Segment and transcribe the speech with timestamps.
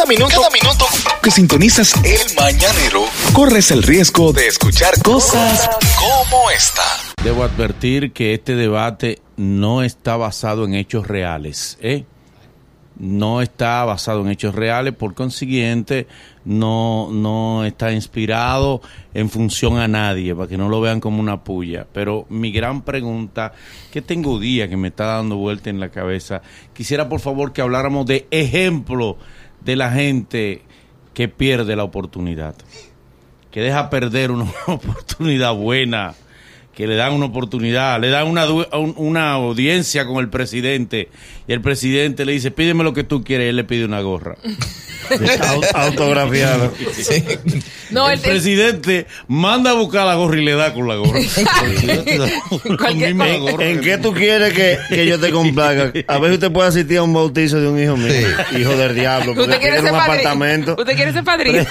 [0.00, 0.86] Cada minuto, cada minuto
[1.22, 3.04] que sintonizas el mañanero,
[3.34, 5.68] corres el riesgo de escuchar cosas
[5.98, 6.82] como esta.
[7.22, 12.06] Debo advertir que este debate no está basado en hechos reales, ¿eh?
[12.98, 16.06] No está basado en hechos reales, por consiguiente,
[16.46, 18.80] no, no está inspirado
[19.12, 21.86] en función a nadie, para que no lo vean como una puya.
[21.92, 23.52] Pero mi gran pregunta,
[23.92, 26.40] que tengo día que me está dando vuelta en la cabeza,
[26.72, 29.18] quisiera por favor que habláramos de ejemplo
[29.60, 30.62] de la gente
[31.14, 32.54] que pierde la oportunidad,
[33.50, 36.14] que deja perder una oportunidad buena
[36.74, 41.10] que le dan una oportunidad, le dan una, una audiencia con el presidente
[41.50, 44.00] y el presidente le dice, pídeme lo que tú quieres y él le pide una
[44.02, 44.36] gorra.
[45.74, 46.72] Autografiado.
[47.90, 51.18] No, el, presidente manda a buscar la gorra y le da con la gorra.
[53.58, 55.92] ¿En, qué tú quieres que, yo te complaga?
[56.06, 58.28] A ver si usted puede asistir a un bautizo de un hijo mío.
[58.56, 59.32] Hijo del diablo.
[59.32, 60.76] ¿Usted quiere ser un apartamento.
[60.78, 61.58] ¿Usted quiere ser padrino?
[61.58, 61.66] el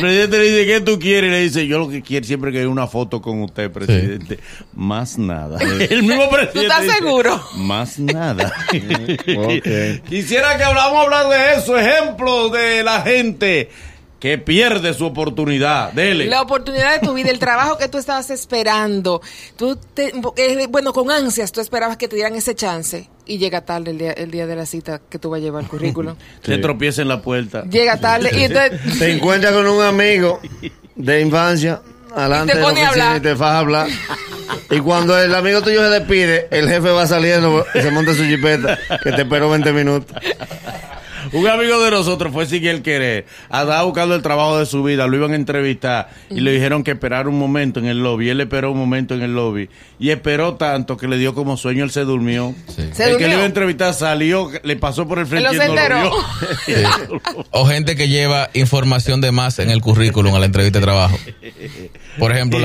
[0.00, 1.28] presidente le dice, ¿qué tú quieres?
[1.28, 4.38] Y le dice, yo lo que quiero siempre que hay una foto con usted, presidente.
[4.74, 5.58] Más nada.
[5.90, 6.52] El mismo presidente.
[6.52, 7.42] ¿Tú estás seguro?
[7.56, 8.52] Más nada.
[10.08, 13.70] Quisiera que hablamos hablar de eso, ejemplos de la gente
[14.20, 15.92] que pierde su oportunidad.
[15.92, 16.26] Dele.
[16.26, 19.22] La oportunidad de tu vida, el trabajo que tú estabas esperando.
[19.56, 23.92] Tú eh, bueno, con ansias tú esperabas que te dieran ese chance y llega tarde
[23.92, 26.16] el día, el día de la cita que tú vas a llevar el currículum.
[26.42, 27.62] Te tropieza en la puerta.
[27.64, 28.98] Llega tarde y entonces...
[28.98, 30.40] Te encuentras con un amigo
[30.96, 31.80] de infancia
[32.14, 33.16] adelante te pone a hablar.
[33.16, 33.88] y te vas a hablar.
[34.70, 38.24] Y cuando el amigo tuyo se despide, el jefe va saliendo y se monta su
[38.24, 40.16] jipeta, que te esperó 20 minutos.
[41.32, 43.26] Un amigo de nosotros fue sin él querer.
[43.50, 45.06] Andaba buscando el trabajo de su vida.
[45.06, 48.30] Lo iban a entrevistar y le dijeron que esperara un momento en el lobby.
[48.30, 49.68] Él esperó un momento en el lobby.
[49.98, 51.84] Y esperó tanto que le dio como sueño.
[51.84, 52.54] Él se durmió.
[52.76, 56.10] el que le iba a entrevistar salió, le pasó por el frente y no
[57.50, 61.18] O gente que lleva información de más en el currículum a la entrevista de trabajo.
[62.18, 62.58] Por ejemplo,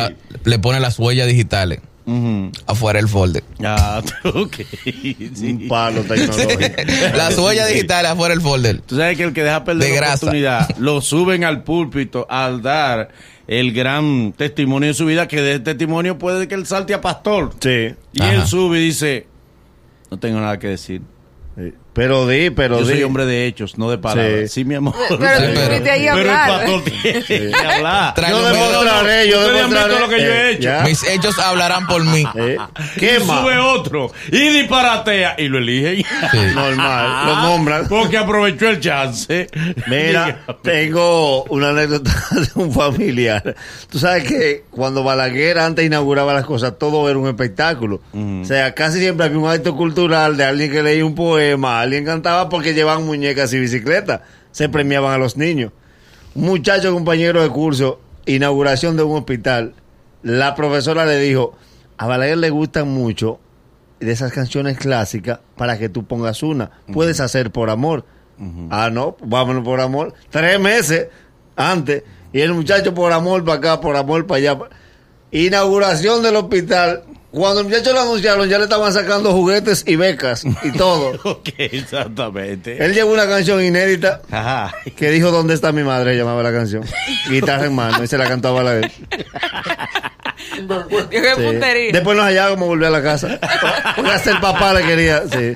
[0.44, 1.80] le pone las huellas digitales.
[2.66, 3.44] Afuera el folder.
[3.64, 4.58] Ah, ok.
[5.41, 6.59] Un palo tecnológico.
[7.16, 8.81] Las huellas digitales afuera el folder.
[8.81, 13.09] Tú sabes que el que deja perder la oportunidad lo suben al púlpito al dar
[13.47, 17.02] el gran testimonio de su vida, que de ese testimonio puede que él salte a
[17.02, 17.53] pastor.
[17.59, 17.94] Sí.
[18.14, 19.28] Y él sube y dice,
[20.12, 21.02] no tengo nada que decir.
[21.94, 24.52] Pero di, pero Yo soy hombre de hechos, no de palabras.
[24.52, 24.96] Sí, mi amor.
[25.09, 28.14] Pero, pero, ahí pero el pastor tiene que hablar.
[28.30, 30.00] Yo demostraré, yo demostraré.
[30.00, 30.72] lo que yo he hecho.
[30.86, 32.26] Mis hechos hablarán por mí.
[32.98, 36.03] ¿Qué y sube otro y disparatea y lo eligen.
[36.56, 37.88] Normal, lo nombran.
[37.88, 39.48] Porque aprovechó el chance.
[39.88, 43.56] Mira, tengo una anécdota de un familiar.
[43.90, 48.02] Tú sabes que cuando Balaguer antes inauguraba las cosas, todo era un espectáculo.
[48.14, 52.06] O sea, casi siempre había un acto cultural de alguien que leía un poema alguien
[52.06, 54.22] cantaba porque llevaban muñecas y bicicletas.
[54.52, 55.72] Se premiaban a los niños.
[56.36, 59.76] Un muchacho compañero de curso, inauguración de un hospital,
[60.24, 61.54] la profesora le dijo,
[61.98, 63.40] a Balaguer le gustan mucho
[64.00, 66.72] de esas canciones clásicas para que tú pongas una.
[66.92, 68.06] Puedes hacer por amor.
[68.70, 70.14] Ah, no, vámonos por amor.
[70.30, 71.08] Tres meses
[71.56, 72.04] antes.
[72.32, 74.60] Y el muchacho por amor para acá, por amor para allá.
[75.32, 77.04] Inauguración del hospital.
[77.34, 81.20] Cuando el muchacho lo anunciaron, ya le estaban sacando juguetes y becas y todo.
[81.24, 82.84] ok, exactamente.
[82.84, 84.22] Él llevó una canción inédita
[84.96, 86.16] que dijo ¿Dónde está mi madre?
[86.16, 86.84] llamaba la canción.
[87.30, 88.92] Guitarra en mano y se la cantaba a la vez.
[91.92, 93.40] Después nos hallaba como volver a la casa.
[93.96, 95.24] Porque hasta el papá le quería.
[95.24, 95.54] Sí.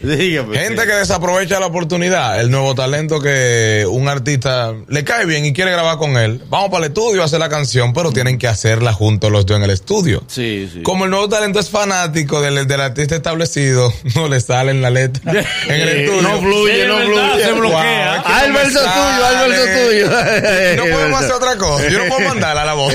[0.00, 2.40] Gente que desaprovecha la oportunidad.
[2.40, 6.42] El nuevo talento que un artista le cae bien y quiere grabar con él.
[6.48, 9.62] Vamos para el estudio a hacer la canción, pero tienen que hacerla juntos los en
[9.62, 10.22] el estudio.
[10.26, 10.82] Sí, sí.
[10.82, 14.90] Como el nuevo talento es fanático del, del artista establecido, no le sale en la
[14.90, 15.32] letra.
[15.68, 16.22] en el estudio.
[16.22, 17.44] No fluye, no fluye.
[17.44, 18.20] Se bloquea.
[18.20, 20.10] Al el verso tuyo, al verso tuyo.
[20.76, 21.88] no podemos hacer otra cosa.
[21.88, 22.94] Yo no puedo mandarla a la voz.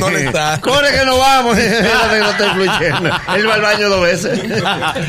[0.00, 0.60] ¿Dónde está?
[0.60, 1.56] Corre que no vamos.
[1.56, 3.10] no fluyendo.
[3.36, 4.40] Él va al baño dos veces.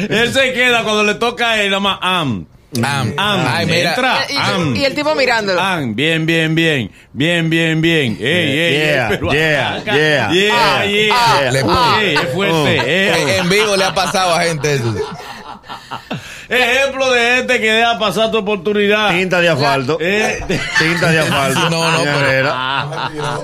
[0.09, 2.46] Él se queda cuando le toca a él, nada más am.
[2.84, 3.90] Am, am, Ay, mira.
[3.90, 4.76] Entra, y, am.
[4.76, 5.60] y, el tipo mirándolo.
[5.60, 6.92] Am, bien, bien, bien.
[7.12, 8.18] Bien, bien, bien.
[8.20, 11.16] Ey, ey, yeah, ey, yeah, yeah, yeah, ah, yeah.
[11.16, 12.54] Ah, le ah, ey, es fuerte.
[12.54, 12.68] Oh.
[12.68, 13.38] Eh.
[13.38, 14.94] En vivo le ha pasado a gente eso.
[16.50, 19.12] Ejemplo de gente que deja pasar tu oportunidad.
[19.12, 19.98] Tinta de asfalto.
[20.02, 20.40] Eh,
[20.80, 21.60] Tinta de asfalto.
[21.70, 22.56] No, no, pero...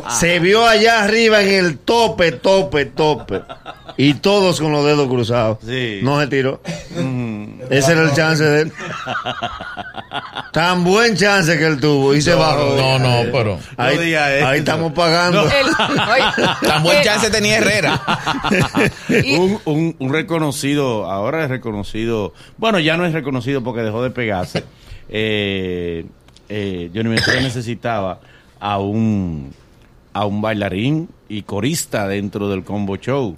[0.10, 3.42] Se vio allá arriba en el tope, tope, tope.
[3.98, 5.60] Y todos con los dedos cruzados.
[5.66, 6.00] Sí.
[6.02, 6.62] No se tiró.
[7.70, 8.74] Ese era el chance de él.
[10.52, 12.76] Tan buen chance que él tuvo y se bajó.
[12.78, 13.60] No, no, pero.
[13.78, 14.48] Ahí, No diga eso.
[14.48, 15.42] ahí estamos pagando.
[15.44, 15.68] El-
[16.10, 18.02] oye, Tan buen eh, chance tenía Herrera.
[19.10, 24.02] y- un, un, un reconocido, ahora es reconocido, bueno, ya no es reconocido porque dejó
[24.04, 24.64] de pegarse.
[25.10, 26.06] Eh,
[26.50, 28.20] eh, Johnny Ventura necesitaba
[28.60, 29.54] a un,
[30.14, 33.36] a un bailarín y corista dentro del combo show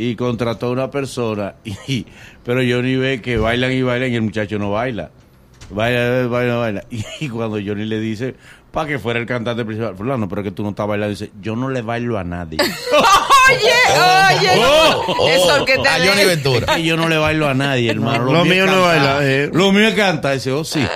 [0.00, 2.06] y contrató a una persona, y,
[2.42, 5.10] pero Johnny ve que bailan y bailan y el muchacho no baila.
[5.70, 6.84] Baila, baila, baila.
[7.20, 8.34] Y, cuando Johnny le dice,
[8.72, 11.54] para que fuera el cantante principal, fulano, pero que tú no estás bailando, dice, yo
[11.54, 12.58] no le bailo a nadie.
[13.50, 16.66] Oye, oye, Oh, eso oh, que te a Johnny Ventura.
[16.68, 18.32] Es que yo no le bailo a nadie, hermano.
[18.32, 19.50] Lo mío es no baila, eh.
[19.52, 20.34] Lo mío es cantar.
[20.34, 20.86] Dice, oh, sí.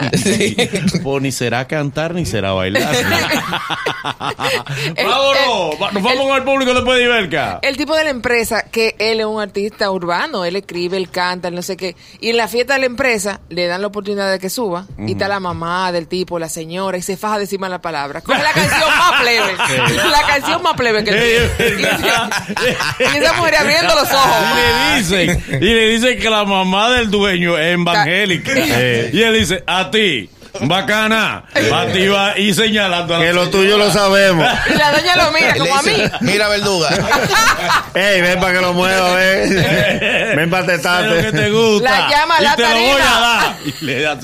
[1.03, 2.95] Pues ni será cantar ni será bailar.
[4.97, 5.93] El- Vámonos.
[5.93, 7.59] Nos vamos con el público después de Iberca.
[7.63, 11.49] El tipo de la empresa, que él es un artista urbano, él escribe, él canta,
[11.49, 11.97] él no sé qué.
[12.21, 14.87] Y en la fiesta de la empresa le dan la oportunidad de que suba.
[14.99, 18.21] Y está la mamá del tipo, la señora, y se faja de decir la palabra.
[18.21, 19.57] Coge la canción más plebe.
[20.11, 21.95] La canción más plebe que tiene.
[22.99, 24.37] Y, esa mujer abriendo los ojos.
[24.53, 28.53] Y le dicen, y le dicen que la mamá del dueño es evangélica.
[29.13, 30.29] Y él dice, a ti,
[30.61, 33.51] bacana, a ti va y señalando a la Que lo señora.
[33.59, 34.47] tuyo lo sabemos.
[34.75, 35.97] Y la doña lo mira como a mí.
[36.21, 36.91] Mira, verduga.
[37.95, 39.55] Ey, ven para que lo mueva, ven.
[40.37, 41.51] ven para Sé lo que te tetarte.
[41.51, 41.91] gusta.
[41.91, 43.57] La llama y la te lo voy a dar.
[43.65, 44.19] Y le das.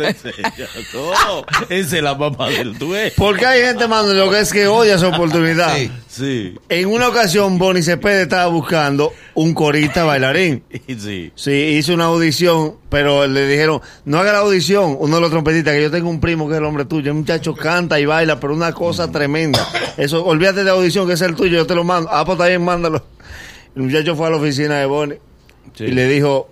[0.93, 3.13] No, esa es la mamá del dueño.
[3.17, 5.75] Porque hay gente, mano, lo que es que odia esa oportunidad.
[5.77, 5.91] Sí.
[6.21, 10.63] Sí, En una ocasión, Bonnie Cepeda estaba buscando un corista bailarín.
[10.99, 11.33] sí.
[11.35, 15.75] Sí, hizo una audición, pero le dijeron, no haga la audición, uno de los trompetistas,
[15.75, 18.39] que yo tengo un primo que es el hombre tuyo, el muchacho canta y baila,
[18.39, 19.67] pero una cosa tremenda.
[19.97, 22.11] Eso, olvídate de la audición, que es el tuyo, yo te lo mando.
[22.13, 23.03] Ah, pues también mándalo.
[23.75, 25.19] El muchacho fue a la oficina de Bonnie
[25.75, 25.85] Sí.
[25.85, 26.51] y le dijo,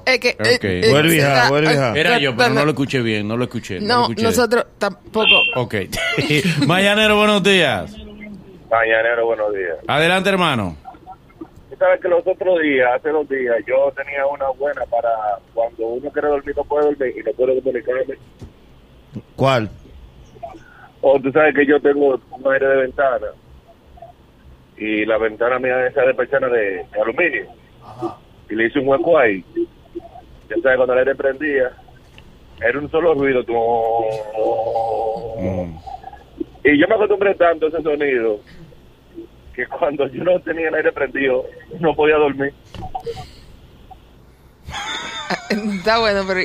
[0.06, 0.64] Es que, Ok.
[0.64, 1.94] eh, Vuelve, hija, está- vuelve, hija.
[1.96, 3.80] Era yo, pero no lo escuché bien, no lo escuché.
[3.80, 4.24] No, lo No, escuché.
[4.24, 5.26] nosotros tampoco.
[5.56, 5.76] Ok.
[6.68, 7.96] mañanero, buenos días.
[8.70, 9.78] Mañanero, buenos días.
[9.88, 10.78] Adelante, hermano.
[11.80, 15.10] Sabes que los otros días, hace dos días, yo tenía una buena para
[15.54, 18.16] cuando uno quiere dormir, no puede dormir y no puede comunicarme.
[19.36, 19.70] ¿Cuál?
[21.08, 23.28] O tú sabes que yo tengo un aire de ventana
[24.76, 27.46] y la ventana mía esa de persiana de, de aluminio
[28.50, 29.46] y le hice un hueco ahí.
[30.50, 31.72] Ya sabes, cuando el aire prendía,
[32.60, 33.44] era un solo ruido.
[35.38, 35.78] Mm.
[36.64, 38.40] Y yo me acostumbré tanto a ese sonido
[39.54, 41.46] que cuando yo no tenía el aire prendido,
[41.80, 42.52] no podía dormir.
[45.52, 46.40] Está bueno, pero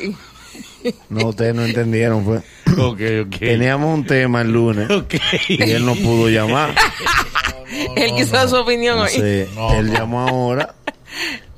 [1.08, 2.40] No, ustedes no entendieron, fue.
[2.78, 3.38] Ok, ok.
[3.38, 5.14] Teníamos un tema el lunes Ok.
[5.48, 6.74] y él no pudo llamar.
[7.96, 9.10] él quiso dar su opinión hoy.
[9.10, 10.74] Sí, él llamó ahora.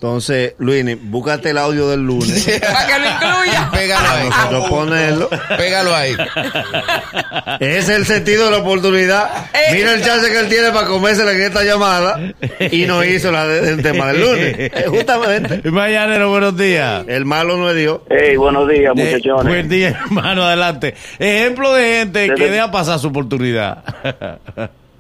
[0.02, 2.44] Entonces, Luini, búscate el audio del lunes.
[2.73, 3.71] Para que lo incluya.
[3.73, 4.28] Pégalo ahí.
[4.28, 5.30] Nosotros ponerlo.
[5.56, 6.16] Pégalo ahí.
[7.61, 9.30] Ese es el sentido de la oportunidad.
[9.54, 9.75] Eh.
[9.75, 12.18] Mira el chance que él tiene para comérsela en esta llamada
[12.73, 14.56] y no hizo la de- el tema del lunes.
[14.59, 15.62] Eh, Justamente.
[15.71, 17.04] Mañanero, buenos días.
[17.06, 18.00] El malo no es Dios.
[18.11, 19.44] Hey, buenos días, Eh, muchachones.
[19.54, 20.97] buen día, hermano, adelante.
[21.21, 23.85] Ejemplo de gente que Desde- deja pasar su oportunidad.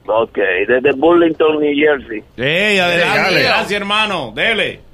[0.06, 2.22] Ok, desde Burlington, New Jersey.
[2.36, 3.18] Ey, adelante.
[3.18, 3.42] Dale.
[3.42, 4.32] Gracias, hermano.
[4.32, 4.91] Dele.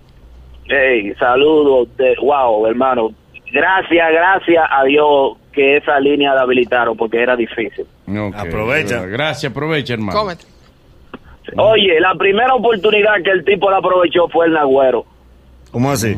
[0.68, 1.88] Hey, saludos.
[1.96, 3.10] De, wow, hermano.
[3.50, 7.86] Gracias, gracias a Dios que esa línea la habilitaron porque era difícil.
[8.34, 9.06] Aprovecha.
[9.06, 10.18] Gracias, aprovecha, hermano.
[10.18, 10.44] Cómete.
[11.56, 15.04] Oye, la primera oportunidad que el tipo la aprovechó fue el Nagüero.
[15.70, 16.14] ¿Cómo así?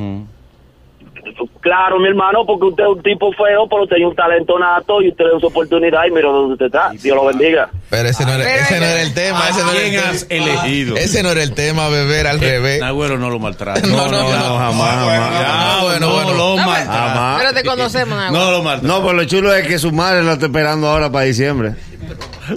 [1.61, 5.11] Claro, mi hermano, porque usted es un tipo feo, pero tiene un talento nato y
[5.11, 6.91] usted le da su oportunidad y mira dónde usted está.
[7.03, 7.69] Dios lo bendiga.
[7.91, 9.49] Pero ese no era, ese no era el tema.
[9.49, 10.45] Ese no era ¿Quién el has tema.
[10.45, 10.97] elegido?
[10.97, 12.81] Ese no era el tema, beber al revés.
[12.81, 13.81] Nagüero no lo maltrata.
[13.87, 15.41] No, no, no, jamás, jamás.
[15.41, 16.31] Ya, bueno, no bueno.
[16.33, 16.93] lo No, maltrata.
[17.09, 17.41] Jamás.
[17.43, 18.33] Pero te conocemos.
[18.33, 18.95] No lo maltrata.
[18.95, 21.75] No, pero lo chulo es que su madre lo está esperando ahora para diciembre.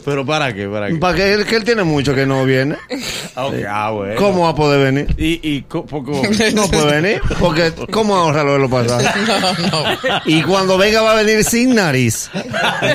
[0.06, 0.68] Pero ¿para qué?
[0.68, 0.96] ¿Para qué?
[0.96, 2.76] Para que él, que él tiene mucho que no viene.
[3.36, 4.16] Ah, ok, ah, bueno.
[4.18, 5.14] ¿Cómo va a poder venir?
[5.18, 6.22] Y, y poco...
[6.54, 7.22] No puede venir.
[7.40, 9.10] Porque, ¿cómo ahorra lo de los pasajes?
[10.26, 12.30] Y cuando venga va a venir sin nariz.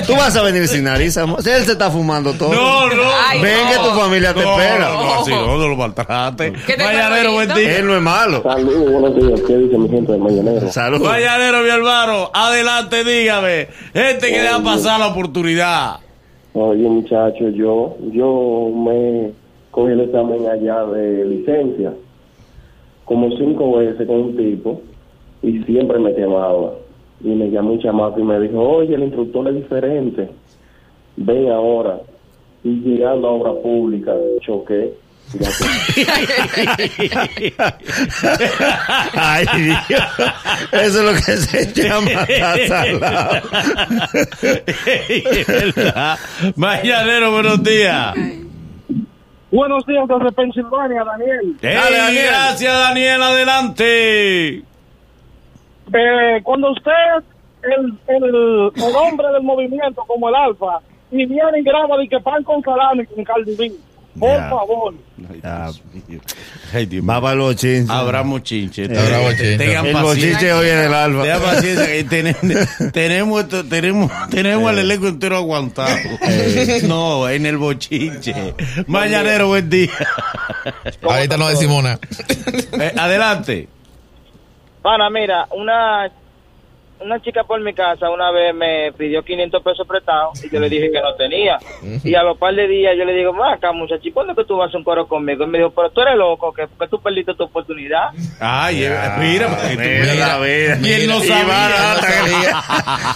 [0.07, 1.43] Tú vas a venir sin nariz, amor.
[1.43, 2.53] Si él se está fumando todo.
[2.53, 3.03] No, no.
[3.27, 3.69] Ay, Ven no.
[3.71, 4.89] que tu familia te No, espera.
[4.89, 6.53] no, así no, no lo maltrate.
[6.65, 7.77] ¿Qué te Mañanero, buen día.
[7.77, 8.43] Él no es malo.
[8.43, 9.41] Saludos, buenos días.
[9.45, 10.71] ¿Qué dice mi gente de Mañanero?
[10.71, 11.07] Saludos.
[11.07, 13.67] Mañanero, mi hermano, adelante, dígame.
[13.93, 15.97] Gente que deja pasar la oportunidad.
[16.53, 19.31] Oye, muchachos, yo, yo me
[19.71, 21.93] cogí el examen allá de licencia
[23.05, 24.81] como cinco veces con un tipo
[25.41, 26.73] y siempre me quemaba.
[27.23, 30.29] Y me llamó un chamaco y me dijo, oye, el instructor es diferente.
[31.17, 32.01] Ven ahora.
[32.63, 34.93] Y llegando a obra pública, choqué.
[39.13, 39.45] Ay,
[39.87, 40.01] Dios.
[40.71, 42.25] Eso es lo que se llama
[42.67, 43.41] salado.
[46.55, 48.15] Mañanero, buenos días.
[49.51, 51.57] Buenos días desde Pensilvania, Daniel.
[51.61, 52.25] Dale, Daniel.
[52.27, 53.21] Gracias, Daniel.
[53.21, 54.63] Adelante.
[55.91, 56.91] Eh, cuando usted,
[57.63, 60.79] el, el, el hombre del movimiento como el Alfa,
[61.11, 63.71] y viene y graba de que pan con salami con Cardi B,
[64.19, 64.49] por Ya.
[64.49, 64.93] favor.
[65.29, 66.19] Ay, Dios mío.
[66.73, 67.05] Ay, Dios.
[67.09, 67.89] Va para los chinches.
[67.89, 68.83] Habrá mochinche.
[68.85, 69.57] Habrá bochinche.
[69.57, 71.23] Tengan El bochinche hoy en el alfa.
[71.23, 71.85] Tengan paciencia.
[71.87, 75.95] que tenemos, tenemos, esto- tenemos, tenemos el elenco entero aguantado.
[76.87, 78.53] No, en el bochinche.
[78.87, 79.91] Mañanero, buen día.
[81.01, 81.99] Ahorita no decimos nada.
[82.79, 83.67] Eh, adelante.
[84.81, 86.09] Pana, mira, una
[87.01, 90.69] una chica por mi casa una vez me pidió 500 pesos prestados y yo le
[90.69, 91.57] dije que no tenía.
[92.03, 94.57] Y a los par de días yo le digo, acá muchacho, ¿cuándo es que tú
[94.57, 95.43] vas a hacer un coro conmigo?
[95.43, 98.09] Y me dijo, pero tú eres loco, que, que tú perdiste tu oportunidad.
[98.39, 98.89] Ay, eh,
[99.19, 100.79] mira, tú Mira, veas.
[100.79, 100.95] mira.
[100.97, 101.95] ¿Quién no Y sabía?
[102.01, 102.49] que-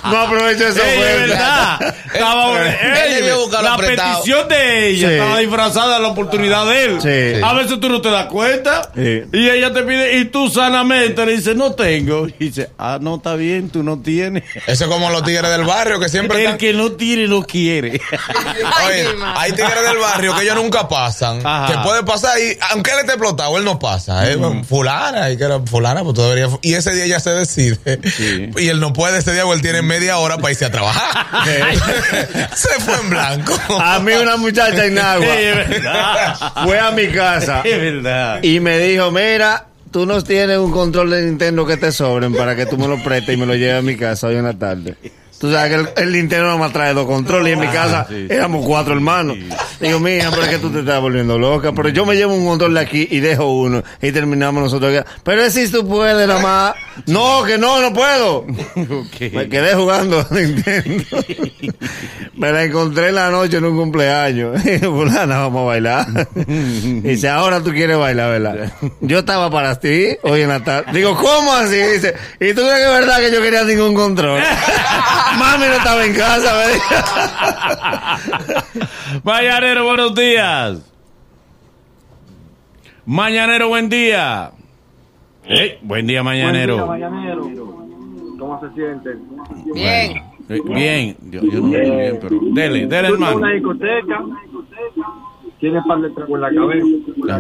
[0.10, 1.96] No aprovecho esa Ey, es verdad.
[2.14, 3.26] Estaba, Él
[3.64, 5.14] la petición de ella Sí.
[5.16, 7.02] estaba disfrazada de la oportunidad de él.
[7.02, 7.42] Sí.
[7.44, 8.92] A veces tú no te das cuenta.
[8.96, 9.24] Sí.
[9.32, 12.28] Y ella te pide, y tú sanamente le dices, no tengo.
[12.28, 14.44] Y dice, ah, no, está bien, tú no tienes.
[14.68, 16.58] Eso es como los tigres del barrio que siempre El están...
[16.58, 18.00] que no tiene, no quiere.
[18.88, 21.46] Oye, hay tigres del barrio que ellos nunca pasan.
[21.46, 21.74] Ajá.
[21.74, 24.32] Que puede pasar y aunque él esté explotado, él no pasa.
[24.32, 24.38] Eh,
[24.70, 26.52] Fulana, y que era fulana, pues tú deberías.
[26.62, 28.00] Y ese día ya se decide.
[28.16, 28.50] Sí.
[28.58, 31.26] Y él no puede ese día, porque él tiene media hora para irse a trabajar.
[32.56, 33.54] se fue en blanco.
[33.80, 36.54] A mí una muchacha en agua Sí, es verdad.
[36.64, 38.40] fue a mi casa Es verdad.
[38.44, 42.56] y me dijo, mira, tú nos tienes un control de Nintendo que te sobren para
[42.56, 44.58] que tú me lo prestes y me lo lleves a mi casa hoy en la
[44.58, 44.98] tarde.
[45.44, 48.06] Tú sabes que el, el Nintendo nada más trae dos controles y en mi casa
[48.08, 48.28] sí.
[48.30, 49.36] éramos cuatro hermanos.
[49.82, 51.74] Digo, mija, pero es que tú te estás volviendo loca.
[51.74, 55.12] Pero yo me llevo un control de aquí y dejo uno y terminamos nosotros acá.
[55.26, 56.76] Pero es si tú puedes nada más.
[57.08, 58.46] No, que no, no puedo.
[59.34, 61.04] Me quedé jugando Nintendo.
[62.36, 64.62] Me la encontré en la noche en un cumpleaños.
[64.82, 66.08] Fulana, vamos a bailar.
[66.48, 68.74] Y dice, ahora tú quieres bailar, ¿verdad?
[69.02, 70.92] Yo estaba para ti hoy en la tarde.
[70.94, 71.76] Digo, ¿cómo así?
[71.76, 74.42] Dice, ¿y tú crees que es verdad que yo quería ningún control?
[75.40, 76.52] Mami no estaba en casa.
[79.24, 80.92] Mañanero, buenos días.
[83.06, 84.52] Mañanero, buen día.
[85.46, 86.88] Ey, buen día, Mañanero.
[86.88, 87.50] Mañanero.
[88.40, 89.18] ¿Cómo se siente?
[89.74, 90.24] Bien.
[90.66, 93.38] Bien, yo, yo no estoy bien, pero dele, dele, hermano.
[93.38, 94.22] una discoteca,
[95.60, 96.86] tiene par de trago en la cabeza,
[97.30, 97.40] Ajá.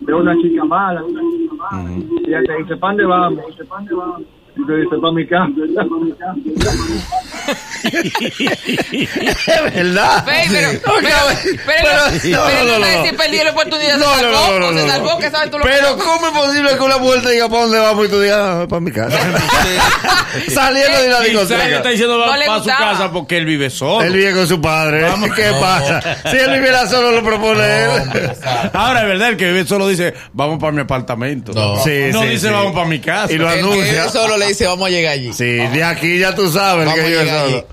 [0.00, 3.44] ve una chica mala, y ella te dice, ¿pan de vamos?
[3.48, 4.22] Dice, ¿pan de vamos?
[4.60, 5.46] Y te dice, para mi casa.
[9.48, 10.24] Es verdad.
[10.26, 10.78] Ve, pero, Sí.
[10.84, 11.16] pero, pero,
[11.66, 13.04] pero- pero, no, no, no, no, no.
[13.04, 15.18] si perdí la oportunidad, No, se no, salvó, no, no, se no, salvó, no.
[15.18, 17.78] que sabes tú lo Pero que ¿cómo es posible que una vuelta diga para dónde
[17.78, 19.18] vamos y tú digas, para mi casa?
[20.52, 21.88] Saliendo de la ella está discoteca.
[21.90, 22.90] diciendo para su gustaba.
[22.92, 24.02] casa porque él vive solo.
[24.04, 25.06] Él vive con su padre.
[25.34, 26.00] ¿Qué pasa?
[26.30, 27.90] Si él viviera solo, lo propone él.
[28.72, 31.52] Ahora es verdad, el que vive solo dice, vamos para mi apartamento.
[31.52, 31.76] No.
[31.82, 32.52] Sí, no sí, dice, sí.
[32.52, 33.32] vamos para mi casa.
[33.32, 34.08] Y lo anuncia.
[34.08, 35.32] solo le dice, vamos a llegar allí.
[35.32, 37.66] Sí, de aquí ya tú sabes Vamos que llegar solo.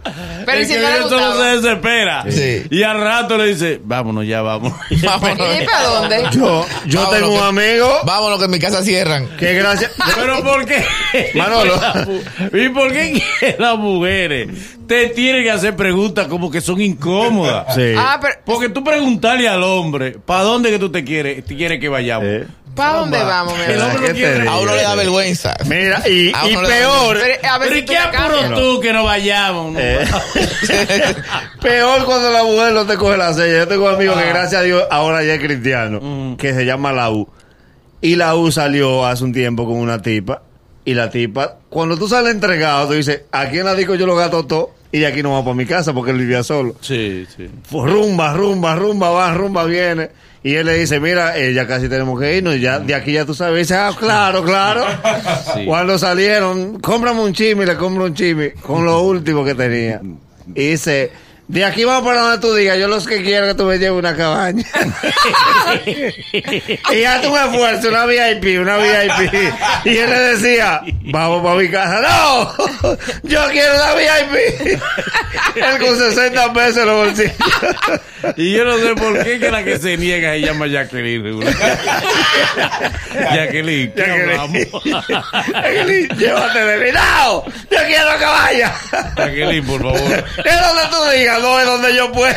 [0.46, 2.26] Pero el si que no le solo se desespera.
[2.30, 2.64] Sí.
[2.70, 4.74] Y al rato le dice, vámonos ya, vamos.
[5.04, 5.48] Vámonos.
[5.62, 6.24] ¿Y para dónde?
[6.32, 9.28] Yo, yo Vámonos, tengo un amigo Vámonos que en mi casa cierran.
[9.38, 9.92] que gracias.
[10.16, 10.84] Pero ¿por qué?
[11.34, 11.74] Manolo.
[12.54, 14.50] ¿Y por qué las mujeres
[14.88, 17.74] te tienen que hacer preguntas como que son incómodas?
[17.74, 17.94] Sí.
[17.98, 21.80] Ah, pero Porque tú preguntarle al hombre, ¿para dónde que tú te quieres, te quieres
[21.80, 22.28] que vayamos?
[22.28, 22.46] Eh.
[22.76, 23.96] ¿Para dónde vamos, mi El amor?
[23.96, 25.56] hombre no ¿Qué quiere te A uno le da vergüenza.
[25.66, 28.60] Mira, y, peor, Pero, a ver Pero si ¿y tú qué apuro cambias.
[28.60, 29.72] tú que no vayamos?
[29.74, 29.80] no?
[29.80, 30.06] Eh,
[31.62, 33.60] peor cuando la mujer no te coge la sella.
[33.60, 34.22] Yo tengo un amigo Ah.
[34.22, 36.36] que gracias a Dios ahora ya es cristiano, Mm.
[36.38, 37.28] que se llama la U.
[38.02, 40.42] Y la U salió hace un tiempo con una tipa.
[40.84, 44.16] Y la tipa, cuando tú sales entregado, tú dices, aquí en la disco yo lo
[44.16, 44.72] gasto todo.
[44.92, 46.76] Y de aquí no va para mi casa porque él vivía solo.
[46.80, 47.50] Sí, sí.
[47.72, 50.10] Pues rumba, rumba, rumba, va, rumba, viene.
[50.46, 53.26] Y él le dice, mira, eh, ya casi tenemos que irnos, ya de aquí ya
[53.26, 53.56] tú sabes.
[53.56, 54.86] Y dice, ah, claro, claro.
[55.56, 55.66] Sí.
[55.66, 60.00] Cuando salieron, cómprame un chimi, le compro un chimi, con lo último que tenía.
[60.54, 61.12] Y dice,
[61.48, 64.00] de aquí vamos para donde tú digas, yo los que quiero que tú me lleves
[64.00, 64.66] una cabaña.
[65.86, 69.34] y hazte un esfuerzo, una VIP, una VIP.
[69.86, 72.02] Y él le decía, vamos para mi casa.
[72.02, 74.82] No, yo quiero la VIP.
[75.56, 77.36] él con 60 pesos en los bolsillos.
[78.38, 81.42] Y yo no sé por qué que la que se niega se llama Jacqueline.
[83.14, 84.84] Jacqueline, ¿qué hablamos?
[84.84, 86.92] Jacqueline, llévate de mí.
[86.92, 88.74] No, yo quiero que vaya.
[89.16, 90.26] Jacqueline, por favor.
[90.44, 92.36] Es donde tú digas, no es donde yo pueda.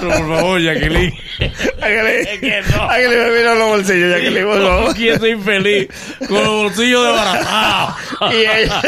[0.00, 1.12] Por favor, Jacqueline.
[1.38, 2.88] Jacqueline, Es que no.
[2.88, 4.94] Jacqueline me vino los bolsillos, Jacqueline, por favor.
[4.94, 5.88] quiero ser infeliz
[6.28, 7.94] con los bolsillos desbaratados.
[8.32, 8.80] Y ella,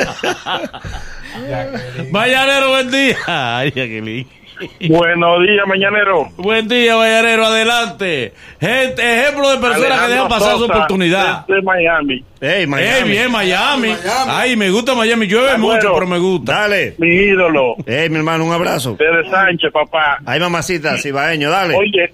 [2.11, 3.17] Mañanero, buen día.
[3.27, 4.29] Ay, Jacqueline.
[4.89, 6.29] Buenos días, mañanero.
[6.37, 8.33] Buen día, Mañanero, adelante.
[8.61, 11.47] Gente, ejemplo de personas que dejan pasar su oportunidad.
[11.47, 12.25] De Miami.
[12.41, 12.91] Ey, Miami.
[12.91, 13.95] Ey, bien, Miami.
[14.29, 15.27] Ay, me gusta Miami.
[15.27, 15.95] Llueve mucho, bueno.
[15.95, 16.61] pero me gusta.
[16.61, 16.95] Dale.
[16.99, 17.77] Mi ídolo.
[17.87, 18.97] Ey, mi hermano, un abrazo.
[18.99, 20.19] Desde Sánchez, papá.
[20.25, 21.77] Ay, mamacita, cibaeño, dale.
[21.77, 22.13] Oye,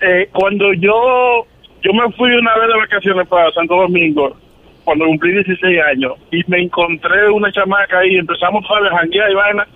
[0.00, 1.46] eh, cuando yo
[1.82, 4.36] yo me fui una vez de vacaciones para Santo Domingo,
[4.84, 9.68] cuando cumplí 16 años, y me encontré una chamaca ahí, empezamos a janguear y vaina,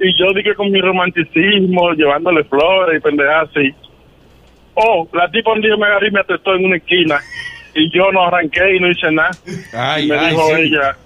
[0.00, 3.74] y yo dije con mi romanticismo, llevándole flores y pendejadas así.
[4.74, 7.20] Oh, la tipa un día me agarré y me atestó en una esquina,
[7.74, 9.30] y yo no arranqué y no hice nada.
[9.74, 10.62] Ay, y me ay, dijo sí.
[10.62, 10.96] ella,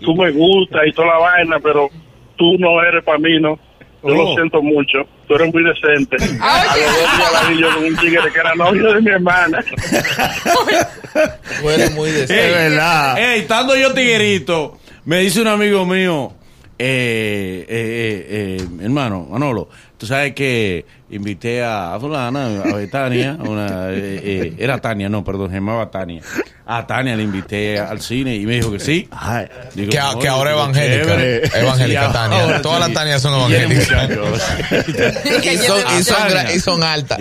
[0.00, 1.88] tú me gustas y toda la vaina, pero
[2.36, 3.58] tú no eres para mí, ¿no?
[4.02, 4.30] Yo Oh.
[4.30, 6.16] lo siento mucho, tú eres muy decente.
[6.40, 9.10] A los dos días la vi yo con un tigre que era novio de mi
[9.10, 9.62] hermana.
[11.60, 13.18] Tú eres muy de Es verdad.
[13.18, 16.32] Ey, estando yo tiguerito, me dice un amigo mío,
[16.82, 23.36] eh, eh, eh, eh, hermano, Manolo, tú sabes que invité a, a fulana, a Betania,
[23.40, 26.22] una, eh, eh, era Tania, no, perdón, se llamaba Tania.
[26.72, 29.08] A Tania le invité al cine y me dijo que sí.
[29.10, 31.02] Ay, Digo, Que, a- no, que ahora digo, evangélica.
[31.04, 31.46] chévere.
[31.60, 32.42] Evangélica, Sí, Tania.
[32.44, 32.84] ahora Todas sí.
[32.84, 33.88] las Tanias son evangélicas.
[35.50, 37.18] Y son, y son, gra- y son altas.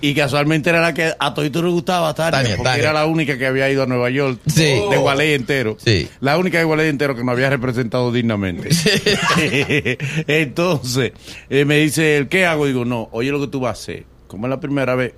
[0.00, 2.82] Y, y casualmente era la que a Todito le gustaba Tania, Tania, porque Tania.
[2.82, 4.62] era la única que había ido a Nueva York Sí.
[4.90, 5.76] de Gualey entero.
[5.84, 6.08] Sí.
[6.20, 8.70] La única de Gualey entero que nos había representado dignamente.
[10.26, 11.12] Entonces,
[11.50, 12.66] eh, me dice él, ¿qué hago?
[12.66, 14.06] Digo, no, oye lo que tú vas a hacer.
[14.26, 15.14] Como es la primera vez,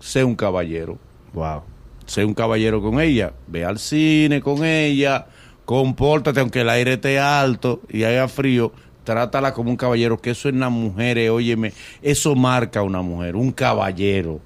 [0.00, 0.98] sé un caballero.
[1.32, 1.62] wow.
[2.06, 3.32] Sé un caballero con ella.
[3.48, 5.26] Ve al cine con ella.
[5.64, 8.72] Compórtate, aunque el aire esté alto y haya frío.
[9.02, 11.72] Trátala como un caballero, que eso en las mujeres, óyeme,
[12.02, 14.40] eso marca a una mujer, un caballero.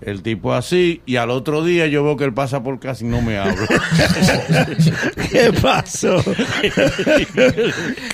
[0.00, 3.08] El tipo así, y al otro día yo veo que él pasa por casa y
[3.08, 3.54] no me habla.
[5.30, 6.22] ¿Qué pasó?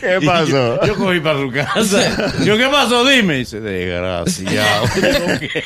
[0.01, 0.81] ¿Qué Y pasó?
[0.81, 2.35] Yo, yo cogí para su casa.
[2.45, 3.05] Yo, ¿qué pasó?
[3.05, 3.38] Dime.
[3.38, 4.87] Dice, desgraciado.
[4.95, 5.64] Digo, ¿Qué,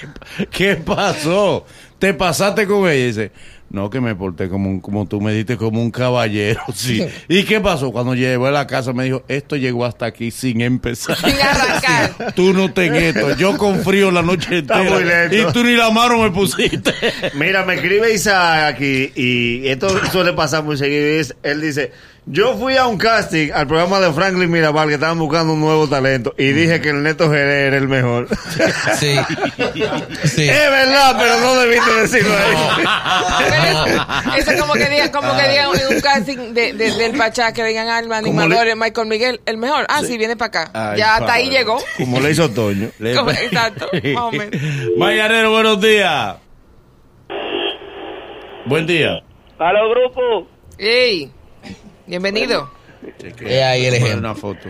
[0.51, 1.67] qué pasó?
[1.99, 3.07] ¿Te pasaste con ella?
[3.07, 3.33] Dice,
[3.75, 6.61] no, que me porté como, un, como tú me diste como un caballero.
[6.75, 7.05] Sí.
[7.29, 7.91] ¿Y qué pasó?
[7.93, 11.17] Cuando llegó a la casa me dijo, esto llegó hasta aquí sin empezar.
[11.17, 12.33] Sin arrancar.
[12.37, 13.37] Tú no ten esto.
[13.37, 14.95] Yo con frío la noche Está entera.
[14.97, 15.37] muy lento.
[15.37, 16.93] Y tú ni la mano me pusiste.
[17.35, 21.35] Mira, me escribe Isaac aquí y esto suele pasar muy seguido.
[21.43, 21.93] Él dice,
[22.27, 25.89] yo fui a un casting al programa de Franklin Mirabal que estaban buscando un nuevo
[25.89, 28.29] talento y dije que el Neto Jerez era el mejor.
[28.99, 29.15] Sí.
[30.25, 30.49] Sí.
[30.49, 34.39] es verdad, pero no debiste decirlo ahí.
[34.39, 37.63] Eso es como que digan, como que digan un casting de, de- del Pachá que
[37.65, 39.85] digan al animador, el Michael Miguel, el mejor.
[39.89, 40.71] Ah, sí, viene para acá.
[40.93, 41.79] Ay, ya hasta ahí llegó.
[41.99, 42.89] Como le hizo Toño.
[42.99, 44.61] Le- Como- exacto, más o menos.
[44.97, 46.37] Mañanero, buenos días.
[48.67, 49.23] Buen día.
[49.59, 50.49] Aló, grupo.
[50.79, 51.31] Ey,
[52.07, 52.71] bienvenido.
[53.21, 54.19] Es ahí el ejemplo.
[54.19, 54.69] una foto.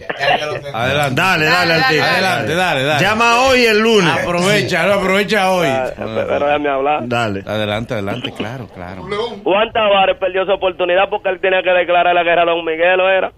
[0.72, 1.20] Adelante.
[1.20, 2.02] Dale, dale al Dale.
[2.02, 3.04] Adelante, dale, dale.
[3.04, 4.12] Llama hoy el lunes.
[4.12, 5.68] Aprovecha, no, aprovecha hoy.
[5.96, 7.00] Pero déjame hablar.
[7.06, 7.44] Dale.
[7.46, 9.02] Adelante, adelante, claro, claro.
[9.44, 13.00] Juan Tavares perdió su oportunidad porque él tenía que declarar la guerra a Don Miguel,
[13.00, 13.32] ¿o era?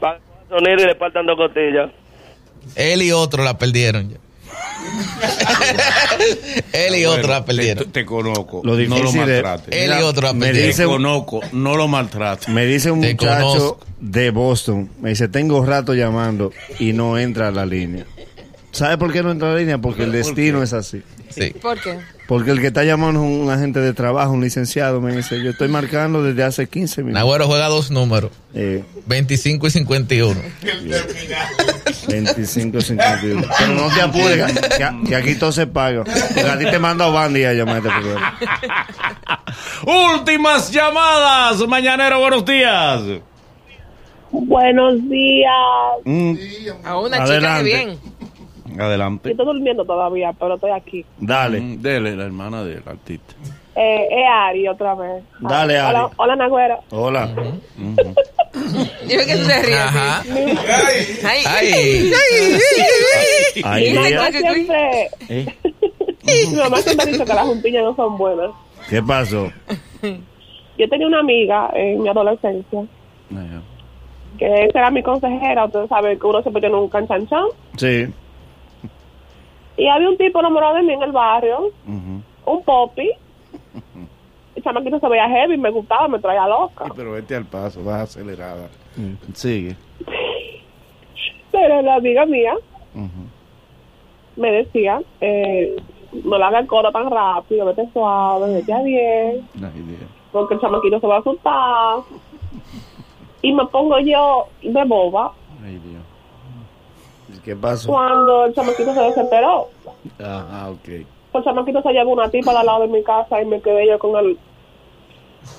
[0.00, 1.90] Para sonido y le faltan dos costillas.
[2.74, 4.16] Él y otro la perdieron ya.
[6.72, 7.90] Él y otro la Te, perdieron.
[7.92, 8.62] te conozco.
[8.64, 9.68] Lo no lo maltrates.
[9.74, 10.68] Él y otro la me perdieron.
[10.70, 12.48] dice- Te conozco, no lo maltrates.
[12.48, 13.80] Me dice un Te muchacho conozco.
[14.00, 18.04] de Boston, me dice, tengo rato llamando y no entra a la línea.
[18.72, 19.78] ¿Sabe por qué no entra en la línea?
[19.78, 21.02] Porque el destino es así.
[21.36, 21.50] Sí.
[21.60, 21.98] ¿Por qué?
[22.26, 25.50] Porque el que está llamando es un agente de trabajo, un licenciado, me dice, yo
[25.50, 27.20] estoy marcando desde hace 15 minutos.
[27.22, 30.40] Nagüero juega dos números, Eh, 25 y 51.
[32.08, 33.42] 25, 51.
[33.58, 36.04] Pero no te apures, que, que- aquí todo se paga.
[36.04, 38.38] Porque a ti te manda Bandy a llamar a este programa.
[40.14, 41.66] Últimas llamadas.
[41.68, 43.02] Mañanero, buenos días.
[44.30, 45.52] Buenos días.
[46.04, 46.34] Mm,
[46.84, 47.64] A una chica Adelante.
[47.70, 47.98] de bien.
[48.78, 49.30] Yo adelante.
[49.30, 51.04] estoy durmiendo todavía, pero estoy aquí.
[51.18, 51.60] Dale.
[51.60, 53.34] Mm, Dele, la hermana del artista.
[53.74, 55.22] Eh, es Ari otra vez.
[55.40, 56.12] Dale, Hola, Ari.
[56.16, 56.78] hola Nagüero.
[56.90, 57.28] Hola.
[57.76, 59.78] Yo ve que tú te ríes.
[59.78, 60.22] Ajá.
[60.22, 60.30] sí.
[61.26, 61.42] Ay.
[61.46, 62.10] Ay.
[63.64, 65.46] Ay, Mi mamá siempre, ¿Eh?
[66.50, 68.50] mi mamá siempre dice que las juntillas no son buenas.
[68.88, 69.50] ¿Qué pasó?
[70.78, 72.82] Yo tenía una amiga en mi adolescencia
[74.38, 75.64] que esa era mi consejera.
[75.64, 77.44] Ustedes saben que uno siempre tiene un canchanchan.
[77.76, 78.06] Sí.
[79.76, 83.10] Y había un tipo enamorado de mí en el barrio, un popi.
[84.54, 86.86] El chamaquito se veía heavy, me gustaba, me traía loca.
[86.96, 88.68] Pero vete al paso, vas acelerada.
[89.34, 89.76] Sigue.
[91.52, 92.54] Pero la amiga mía
[94.36, 95.76] me decía, eh,
[96.24, 99.72] no le haga el coro tan rápido, vete suave, vete a bien, Dios.
[100.32, 101.98] porque el chamaquito se va a asustar.
[103.42, 105.32] Y me pongo yo de boba
[105.64, 106.02] Ay, Dios.
[107.46, 107.88] ¿Qué pasó?
[107.88, 109.68] cuando el chamaquito se desesperó.
[110.18, 110.88] Ajá, ok.
[110.88, 113.98] El chamaquito se llevó una tipa al lado de mi casa y me quedé yo
[114.00, 114.36] con el...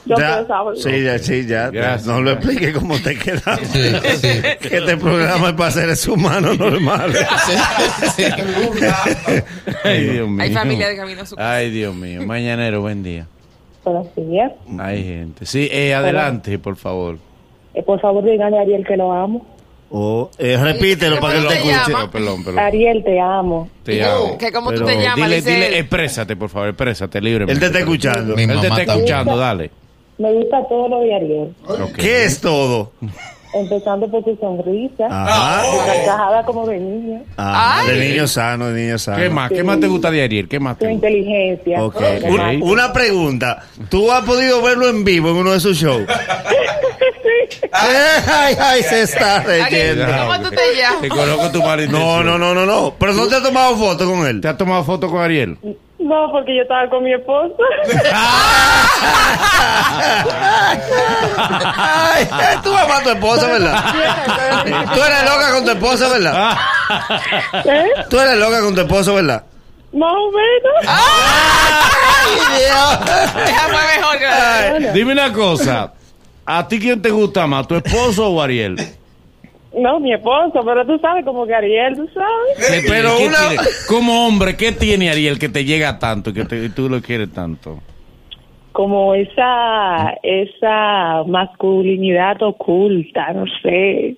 [0.06, 1.70] Yo Ya, pensaba, sí, ya, sí, ya.
[1.70, 2.06] Gracias.
[2.08, 3.58] No lo explique cómo te quedas.
[3.62, 4.42] Sí, sí.
[4.60, 7.26] Que este programa es para seres humanos normales.
[9.86, 10.44] Ay, Dios mío.
[10.44, 11.56] Hay familia de camino a su casa.
[11.56, 12.22] Ay, Dios mío.
[12.26, 13.28] Mañanero, buen día.
[13.86, 14.52] Buenos días.
[14.78, 15.46] Hay gente.
[15.46, 17.18] Sí, eh, adelante, por favor.
[17.74, 19.46] Eh, por favor, díganle a Ariel que lo amo.
[19.90, 21.92] Oh, eh, repítelo para que él te ¿Cómo escuche.
[21.92, 22.12] llama?
[22.12, 22.60] Perdón, perdón, perdón.
[22.60, 23.70] Ariel, te amo.
[23.84, 24.38] Te amo.
[24.38, 25.74] Que como tú te llamas, Dile, dice dile, él.
[25.76, 27.54] exprésate, por favor, exprésate libremente.
[27.54, 28.36] Él te está escuchando.
[28.36, 28.98] Mi Él te mamá está también.
[28.98, 29.72] escuchando, dale.
[30.18, 31.56] Me gusta todo lo de Ariel.
[31.68, 31.94] Ok.
[31.96, 32.92] ¿Qué es todo?
[33.60, 35.64] Empezando por tu sonrisa, Ajá.
[35.72, 36.78] tu carcajada como de
[37.38, 37.88] Ajá, Ay.
[37.90, 39.18] de niño sano, de niño sano.
[39.18, 39.50] ¿Qué más?
[39.52, 40.48] ¿Qué más te gusta de Ariel?
[40.48, 41.08] ¿Qué más tu te gusta?
[41.08, 41.84] inteligencia.
[41.84, 41.98] Ok.
[41.98, 42.56] ¿Qué Un- más?
[42.62, 43.64] una pregunta.
[43.90, 46.04] ¿Tú has podido verlo en vivo en uno de sus shows?
[47.72, 50.06] ay, ay, se está reyendo.
[50.06, 51.02] ¿Cómo tú te llamas?
[51.02, 51.92] Te conozco tu marido.
[51.92, 52.94] No, no, no, no, no.
[53.00, 54.42] Pero no te has tomado foto con él.
[54.42, 55.58] ¿Te has tomado foto con Ariel?
[56.08, 57.54] No, porque yo estaba con mi esposa.
[61.78, 62.26] Ay,
[62.64, 63.84] tú amas a tu esposa, ¿verdad?
[64.94, 66.58] Tú eres loca con tu esposa, ¿verdad?
[67.66, 67.86] ¿Eh?
[68.10, 69.44] Tú eres loca con tu esposo, ¿verdad?
[69.92, 70.86] Más o menos.
[70.88, 73.00] Ay, Dios.
[73.36, 74.94] Mejor.
[74.94, 75.92] Dime una cosa.
[76.46, 78.78] ¿A ti quién te gusta más, tu esposo o Ariel?
[79.80, 82.84] No, mi esposo, pero tú sabes como que Ariel, tú sabes.
[82.88, 83.62] Pero ¿Qué una-?
[83.88, 87.02] Como hombre, ¿qué tiene Ariel que te llega tanto y que te- y tú lo
[87.02, 87.80] quieres tanto?
[88.72, 94.16] Como esa, esa masculinidad oculta, no sé.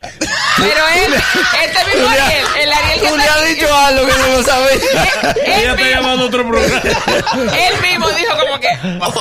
[0.00, 4.06] Pero él, este mismo Ariel, el Ariel que Tú le está has aquí, dicho algo
[4.06, 4.68] que no lo sabía.
[5.44, 6.82] Ella él, está llamando a otro programa.
[6.82, 8.68] él mismo dijo como que,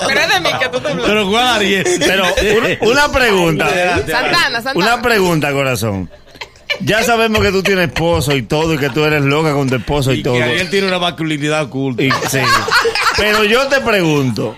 [0.08, 1.08] pero es de mí que tú te hablas.
[1.08, 1.86] Pero ¿cuál Ariel?
[2.00, 2.26] Pero
[2.58, 3.70] una, una pregunta.
[3.70, 4.74] Santana, Santana.
[4.76, 6.10] Una pregunta, corazón.
[6.82, 9.76] Ya sabemos que tú tienes esposo y todo, y que tú eres loca con tu
[9.76, 10.36] esposo y, Y todo.
[10.36, 12.04] que Ariel tiene una masculinidad oculta.
[12.04, 12.40] Y- sí.
[13.16, 14.56] Pero yo te pregunto,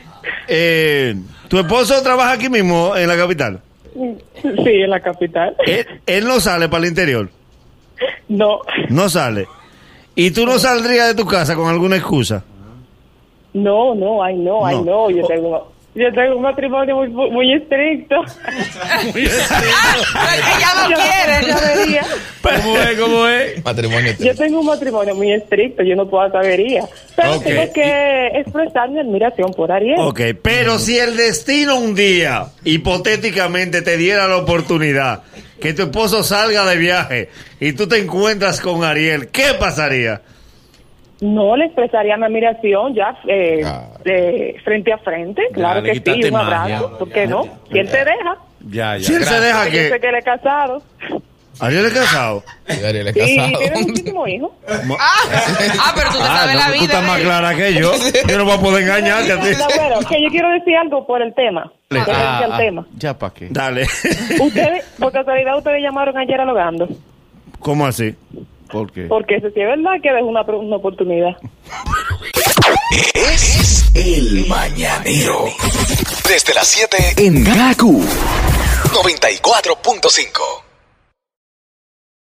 [0.48, 1.16] eh,
[1.48, 3.62] ¿tu esposo trabaja aquí mismo en la capital?
[4.64, 5.56] Sí, en la capital.
[5.66, 7.30] Él, él no sale para el interior,
[8.28, 8.60] No,
[8.90, 9.48] no sale.
[10.16, 12.44] ¿Y tú no saldrías de tu casa con alguna excusa?
[13.54, 14.84] no, no, ay no, ay No.
[14.86, 18.16] no, yo tengo, yo tengo un matrimonio muy, muy estricto.
[18.82, 21.54] Ah, es que ella no Yo quiere.
[21.54, 22.02] sabería.
[22.42, 23.00] ¿Cómo es?
[23.00, 23.66] ¿Cómo es?
[23.66, 24.14] Matrimonio.
[24.20, 26.86] Yo tengo un matrimonio muy estricto, yo no puedo sabería.
[27.16, 30.00] Pero tengo que expresar mi admiración por Ariel.
[30.00, 35.24] Ok, pero si el destino un día, hipotéticamente, te diera la oportunidad
[35.62, 40.22] que tu esposo salga de viaje y tú te encuentras con Ariel, ¿qué pasaría?
[41.22, 43.62] No le expresaría mi admiración ya eh,
[44.06, 46.98] de frente a frente, claro que sí, un abrazo.
[46.98, 47.44] ¿por qué no?
[47.70, 48.38] Si él te deja,
[48.70, 49.04] Ya, ya.
[49.04, 50.08] Si él se deja yo sé que...
[50.08, 50.82] él es casado
[51.62, 52.44] ¿Ariel es casado?
[52.68, 53.58] Sí, Ariel es y casado.
[53.60, 54.52] tiene muchísimos hijos.
[54.68, 56.84] Ah, ah, pero tú te sabes no, la tú vida.
[56.84, 57.24] estás más ¿eh?
[57.24, 57.92] clara que yo.
[58.30, 59.48] Yo no voy a poder engañarte a ti.
[59.58, 61.70] No, bueno, que yo quiero decir algo por el tema.
[61.92, 62.86] Ah, ah, tema.
[62.98, 63.48] ya para qué.
[63.50, 63.84] Dale.
[64.40, 66.88] Ustedes, por casualidad, ustedes llamaron ayer alogando.
[67.60, 68.16] ¿Cómo así?
[68.72, 69.04] ¿Por qué?
[69.04, 71.38] Porque eso sí es verdad que es una, una oportunidad.
[73.14, 75.46] Es el mañanero.
[76.28, 80.69] Desde las 7 en Gaku 94.5.